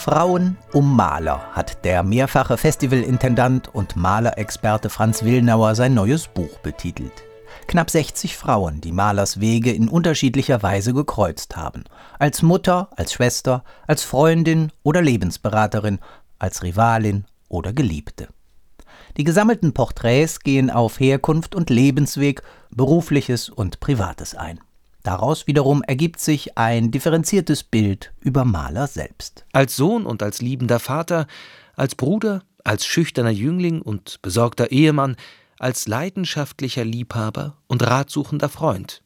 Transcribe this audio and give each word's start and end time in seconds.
Frauen 0.00 0.56
um 0.72 0.96
Maler 0.96 1.42
hat 1.52 1.84
der 1.84 2.02
mehrfache 2.02 2.56
Festivalintendant 2.56 3.68
und 3.68 3.96
Malerexperte 3.96 4.88
Franz 4.88 5.24
Willnauer 5.24 5.74
sein 5.74 5.92
neues 5.92 6.26
Buch 6.26 6.58
betitelt. 6.60 7.12
Knapp 7.66 7.90
60 7.90 8.34
Frauen, 8.34 8.80
die 8.80 8.92
Malers 8.92 9.40
Wege 9.40 9.70
in 9.70 9.90
unterschiedlicher 9.90 10.62
Weise 10.62 10.94
gekreuzt 10.94 11.54
haben. 11.58 11.84
Als 12.18 12.40
Mutter, 12.40 12.88
als 12.96 13.12
Schwester, 13.12 13.62
als 13.86 14.02
Freundin 14.02 14.72
oder 14.82 15.02
Lebensberaterin, 15.02 15.98
als 16.38 16.62
Rivalin 16.62 17.26
oder 17.50 17.74
Geliebte. 17.74 18.28
Die 19.18 19.24
gesammelten 19.24 19.74
Porträts 19.74 20.40
gehen 20.40 20.70
auf 20.70 20.98
Herkunft 20.98 21.54
und 21.54 21.68
Lebensweg, 21.68 22.42
berufliches 22.70 23.50
und 23.50 23.80
privates 23.80 24.34
ein. 24.34 24.60
Daraus 25.02 25.46
wiederum 25.46 25.82
ergibt 25.82 26.20
sich 26.20 26.58
ein 26.58 26.90
differenziertes 26.90 27.62
Bild 27.62 28.12
über 28.20 28.44
Maler 28.44 28.86
selbst. 28.86 29.44
Als 29.52 29.76
Sohn 29.76 30.04
und 30.04 30.22
als 30.22 30.42
liebender 30.42 30.78
Vater, 30.78 31.26
als 31.74 31.94
Bruder, 31.94 32.42
als 32.64 32.84
schüchterner 32.84 33.30
Jüngling 33.30 33.80
und 33.80 34.20
besorgter 34.22 34.70
Ehemann, 34.70 35.16
als 35.58 35.88
leidenschaftlicher 35.88 36.84
Liebhaber 36.84 37.56
und 37.66 37.82
ratsuchender 37.82 38.48
Freund, 38.48 39.02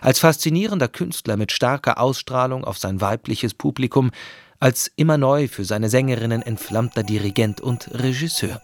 als 0.00 0.18
faszinierender 0.18 0.88
Künstler 0.88 1.36
mit 1.36 1.52
starker 1.52 2.00
Ausstrahlung 2.00 2.64
auf 2.64 2.78
sein 2.78 3.00
weibliches 3.00 3.54
Publikum, 3.54 4.10
als 4.60 4.90
immer 4.96 5.18
neu 5.18 5.48
für 5.48 5.64
seine 5.64 5.88
Sängerinnen 5.88 6.42
entflammter 6.42 7.02
Dirigent 7.02 7.60
und 7.60 7.90
Regisseur. 7.92 8.62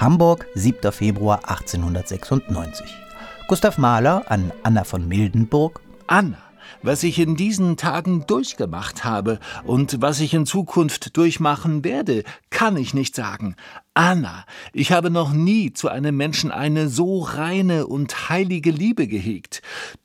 Hamburg, 0.00 0.46
7. 0.54 0.92
Februar 0.92 1.40
1896. 1.46 2.86
Gustav 3.48 3.76
Mahler 3.76 4.24
an 4.30 4.50
Anna 4.62 4.84
von 4.84 5.06
Mildenburg. 5.06 5.82
Anna, 6.06 6.38
was 6.82 7.02
ich 7.02 7.18
in 7.18 7.36
diesen 7.36 7.76
Tagen 7.76 8.24
durchgemacht 8.26 9.04
habe 9.04 9.38
und 9.62 10.00
was 10.00 10.20
ich 10.20 10.32
in 10.32 10.46
Zukunft 10.46 11.18
durchmachen 11.18 11.84
werde, 11.84 12.24
kann 12.48 12.78
ich 12.78 12.94
nicht 12.94 13.14
sagen. 13.14 13.56
Anna, 13.92 14.46
ich 14.72 14.90
habe 14.90 15.10
noch 15.10 15.34
nie 15.34 15.74
zu 15.74 15.90
einem 15.90 16.16
Menschen 16.16 16.50
eine 16.50 16.88
so 16.88 17.18
reine 17.18 17.86
und 17.86 18.30
heilige 18.30 18.70
Liebe 18.70 19.06
gehegt. 19.06 19.60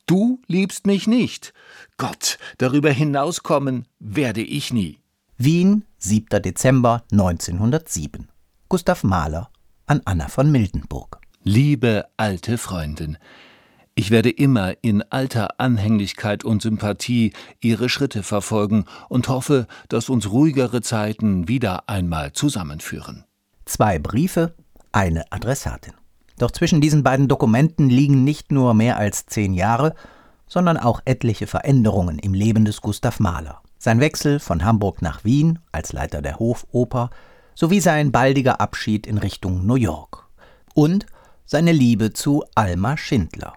Du 0.08 0.42
liebst 0.48 0.88
mich 0.88 1.08
nicht. 1.08 1.54
Gott, 1.96 2.38
darüber 2.58 2.92
hinauskommen 2.92 3.86
werde 4.00 4.42
ich 4.42 4.74
nie. 4.74 5.00
Wien, 5.38 5.86
7. 6.00 6.42
Dezember 6.42 7.04
1907. 7.14 8.28
Gustav 8.68 9.06
Mahler 9.06 9.52
an 9.88 10.02
Anna 10.05 10.28
von 10.28 10.52
Mildenburg. 10.52 11.19
Liebe 11.44 12.05
alte 12.17 12.58
Freundin, 12.58 13.17
ich 13.94 14.11
werde 14.11 14.30
immer 14.30 14.73
in 14.81 15.03
alter 15.03 15.59
Anhänglichkeit 15.59 16.44
und 16.44 16.61
Sympathie 16.61 17.33
Ihre 17.61 17.88
Schritte 17.88 18.23
verfolgen 18.23 18.86
und 19.09 19.30
hoffe, 19.30 19.67
dass 19.88 20.09
uns 20.09 20.31
ruhigere 20.31 20.81
Zeiten 20.81 21.47
wieder 21.47 21.88
einmal 21.88 22.33
zusammenführen. 22.33 23.23
Zwei 23.66 24.00
Briefe, 24.00 24.56
eine 24.91 25.31
Adressatin. 25.31 25.94
Doch 26.38 26.52
zwischen 26.52 26.81
diesen 26.81 27.03
beiden 27.03 27.28
Dokumenten 27.28 27.89
liegen 27.89 28.23
nicht 28.23 28.52
nur 28.52 28.73
mehr 28.73 28.97
als 28.97 29.28
zehn 29.28 29.53
Jahre, 29.53 29.94
sondern 30.47 30.78
auch 30.78 31.02
etliche 31.06 31.47
Veränderungen 31.47 32.19
im 32.19 32.33
Leben 32.33 32.66
des 32.66 32.81
Gustav 32.81 33.19
Mahler. 33.19 33.61
Sein 33.78 34.00
Wechsel 34.00 34.39
von 34.39 34.66
Hamburg 34.66 35.02
nach 35.02 35.23
Wien 35.23 35.59
als 35.72 35.94
Leiter 35.94 36.22
der 36.22 36.39
Hofoper, 36.39 37.11
sowie 37.56 37.80
sein 37.80 38.11
baldiger 38.11 38.61
Abschied 38.61 39.08
in 39.08 39.17
Richtung 39.17 39.66
New 39.66 39.75
York 39.75 40.28
und 40.73 41.06
seine 41.45 41.72
Liebe 41.72 42.14
zu 42.14 42.44
Alma 42.53 42.97
Schindler. 42.97 43.53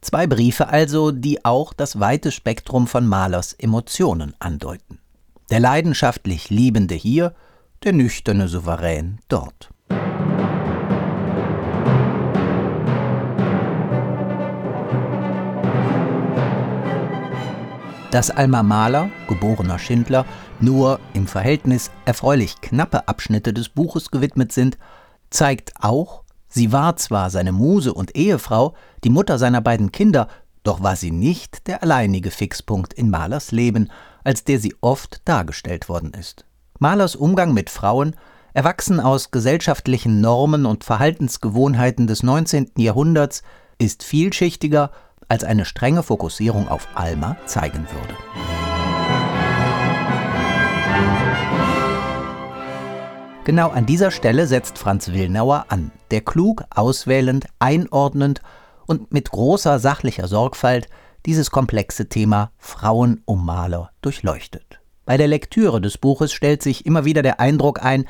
Zwei 0.00 0.26
Briefe 0.26 0.68
also, 0.68 1.12
die 1.12 1.44
auch 1.44 1.72
das 1.72 1.98
weite 1.98 2.30
Spektrum 2.30 2.86
von 2.86 3.06
Malers 3.06 3.54
Emotionen 3.54 4.34
andeuten. 4.38 4.98
Der 5.50 5.60
leidenschaftlich 5.60 6.50
Liebende 6.50 6.94
hier, 6.94 7.34
der 7.84 7.92
nüchterne 7.92 8.48
Souverän 8.48 9.20
dort. 9.28 9.70
Dass 18.14 18.30
Alma 18.30 18.62
Mahler, 18.62 19.10
geborener 19.26 19.80
Schindler, 19.80 20.24
nur 20.60 21.00
im 21.14 21.26
Verhältnis 21.26 21.90
erfreulich 22.04 22.60
knappe 22.60 23.08
Abschnitte 23.08 23.52
des 23.52 23.70
Buches 23.70 24.12
gewidmet 24.12 24.52
sind, 24.52 24.78
zeigt 25.30 25.72
auch, 25.80 26.22
sie 26.46 26.70
war 26.70 26.94
zwar 26.94 27.28
seine 27.30 27.50
Muse 27.50 27.92
und 27.92 28.14
Ehefrau, 28.14 28.74
die 29.02 29.10
Mutter 29.10 29.36
seiner 29.36 29.60
beiden 29.60 29.90
Kinder, 29.90 30.28
doch 30.62 30.80
war 30.80 30.94
sie 30.94 31.10
nicht 31.10 31.66
der 31.66 31.82
alleinige 31.82 32.30
Fixpunkt 32.30 32.94
in 32.94 33.10
Mahlers 33.10 33.50
Leben, 33.50 33.90
als 34.22 34.44
der 34.44 34.60
sie 34.60 34.76
oft 34.80 35.20
dargestellt 35.24 35.88
worden 35.88 36.12
ist. 36.14 36.44
Mahlers 36.78 37.16
Umgang 37.16 37.52
mit 37.52 37.68
Frauen, 37.68 38.14
erwachsen 38.52 39.00
aus 39.00 39.32
gesellschaftlichen 39.32 40.20
Normen 40.20 40.66
und 40.66 40.84
Verhaltensgewohnheiten 40.84 42.06
des 42.06 42.22
19. 42.22 42.74
Jahrhunderts, 42.76 43.42
ist 43.78 44.04
vielschichtiger 44.04 44.92
als 45.28 45.44
eine 45.44 45.64
strenge 45.64 46.02
Fokussierung 46.02 46.68
auf 46.68 46.88
Alma 46.94 47.36
zeigen 47.46 47.86
würde. 47.90 48.14
Genau 53.44 53.68
an 53.68 53.84
dieser 53.84 54.10
Stelle 54.10 54.46
setzt 54.46 54.78
Franz 54.78 55.12
Willnauer 55.12 55.66
an, 55.68 55.90
der 56.10 56.22
klug, 56.22 56.64
auswählend, 56.70 57.46
einordnend 57.58 58.40
und 58.86 59.12
mit 59.12 59.30
großer 59.30 59.78
sachlicher 59.78 60.28
Sorgfalt 60.28 60.88
dieses 61.26 61.50
komplexe 61.50 62.08
Thema 62.08 62.52
Frauen 62.56 63.20
um 63.26 63.44
Maler 63.44 63.90
durchleuchtet. 64.00 64.80
Bei 65.04 65.18
der 65.18 65.28
Lektüre 65.28 65.82
des 65.82 65.98
Buches 65.98 66.32
stellt 66.32 66.62
sich 66.62 66.86
immer 66.86 67.04
wieder 67.04 67.22
der 67.22 67.38
Eindruck 67.38 67.84
ein, 67.84 68.06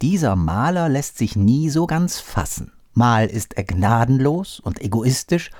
dieser 0.00 0.36
Maler 0.36 0.88
lässt 0.88 1.18
sich 1.18 1.36
nie 1.36 1.68
so 1.68 1.86
ganz 1.86 2.18
fassen. 2.18 2.72
Mal 2.94 3.26
ist 3.26 3.58
er 3.58 3.64
gnadenlos 3.64 4.58
und 4.60 4.80
egoistisch, 4.80 5.50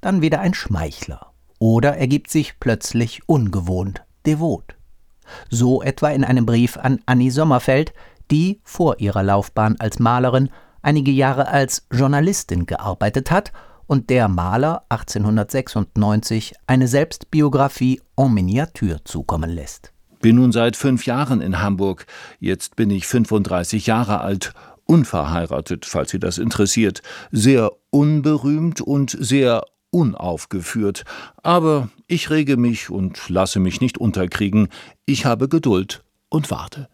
dann 0.00 0.22
wieder 0.22 0.40
ein 0.40 0.54
Schmeichler. 0.54 1.32
Oder 1.58 1.96
er 1.96 2.06
gibt 2.06 2.30
sich 2.30 2.58
plötzlich 2.58 3.28
ungewohnt 3.28 4.02
devot. 4.26 4.76
So 5.50 5.82
etwa 5.82 6.08
in 6.08 6.24
einem 6.24 6.46
Brief 6.46 6.76
an 6.76 7.00
Annie 7.06 7.30
Sommerfeld, 7.30 7.92
die 8.30 8.60
vor 8.64 9.00
ihrer 9.00 9.22
Laufbahn 9.22 9.76
als 9.78 9.98
Malerin 9.98 10.50
einige 10.82 11.10
Jahre 11.10 11.48
als 11.48 11.86
Journalistin 11.92 12.66
gearbeitet 12.66 13.30
hat 13.30 13.52
und 13.86 14.08
der 14.08 14.28
Maler 14.28 14.84
1896 14.88 16.54
eine 16.66 16.88
Selbstbiografie 16.88 18.00
en 18.16 18.32
Miniature 18.32 19.02
zukommen 19.04 19.50
lässt. 19.50 19.92
Bin 20.20 20.36
nun 20.36 20.52
seit 20.52 20.76
fünf 20.76 21.06
Jahren 21.06 21.40
in 21.40 21.60
Hamburg. 21.60 22.06
Jetzt 22.38 22.76
bin 22.76 22.90
ich 22.90 23.06
35 23.06 23.86
Jahre 23.86 24.20
alt, 24.20 24.52
unverheiratet, 24.84 25.86
falls 25.86 26.10
Sie 26.10 26.18
das 26.18 26.38
interessiert, 26.38 27.02
sehr 27.32 27.72
unberühmt 27.90 28.80
und 28.80 29.16
sehr 29.18 29.64
unaufgeführt, 29.90 31.04
aber 31.42 31.88
ich 32.06 32.30
rege 32.30 32.56
mich 32.56 32.90
und 32.90 33.28
lasse 33.28 33.60
mich 33.60 33.80
nicht 33.80 33.98
unterkriegen, 33.98 34.68
ich 35.06 35.26
habe 35.26 35.48
Geduld 35.48 36.04
und 36.28 36.50
warte. 36.50 36.88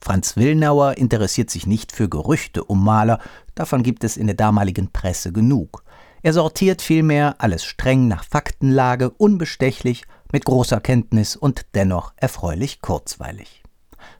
Franz 0.00 0.36
Willnauer 0.36 0.96
interessiert 0.96 1.50
sich 1.50 1.66
nicht 1.66 1.92
für 1.92 2.08
Gerüchte 2.08 2.64
um 2.64 2.82
Maler, 2.82 3.18
davon 3.54 3.82
gibt 3.82 4.02
es 4.02 4.16
in 4.16 4.26
der 4.26 4.36
damaligen 4.36 4.90
Presse 4.90 5.32
genug. 5.32 5.84
Er 6.22 6.32
sortiert 6.32 6.82
vielmehr 6.82 7.36
alles 7.38 7.64
streng 7.64 8.08
nach 8.08 8.24
Faktenlage, 8.24 9.10
unbestechlich, 9.10 10.04
mit 10.32 10.44
großer 10.44 10.80
Kenntnis 10.80 11.36
und 11.36 11.66
dennoch 11.74 12.12
erfreulich 12.16 12.80
kurzweilig. 12.80 13.62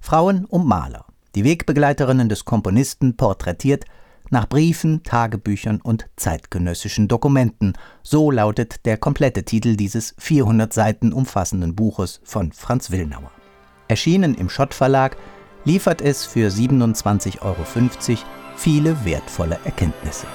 Frauen 0.00 0.44
um 0.44 0.66
Maler, 0.66 1.06
die 1.34 1.44
Wegbegleiterinnen 1.44 2.28
des 2.28 2.44
Komponisten 2.44 3.16
porträtiert, 3.16 3.84
nach 4.30 4.48
Briefen, 4.48 5.02
Tagebüchern 5.02 5.80
und 5.80 6.06
zeitgenössischen 6.16 7.08
Dokumenten. 7.08 7.74
So 8.02 8.30
lautet 8.30 8.86
der 8.86 8.96
komplette 8.96 9.44
Titel 9.44 9.76
dieses 9.76 10.14
400 10.18 10.72
Seiten 10.72 11.12
umfassenden 11.12 11.74
Buches 11.74 12.20
von 12.24 12.52
Franz 12.52 12.90
Willnauer. 12.90 13.30
Erschienen 13.88 14.34
im 14.34 14.48
Schott 14.48 14.72
Verlag, 14.72 15.16
liefert 15.64 16.00
es 16.00 16.24
für 16.24 16.48
27,50 16.48 17.42
Euro 17.42 17.64
viele 18.56 19.04
wertvolle 19.04 19.58
Erkenntnisse. 19.64 20.26